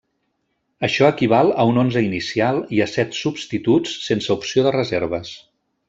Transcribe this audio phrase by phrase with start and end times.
[0.87, 5.37] Això equival a un onze inicial i a set substituts sense opció de reserves.